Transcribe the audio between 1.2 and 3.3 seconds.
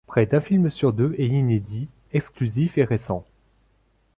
inédit, exclusif et récent.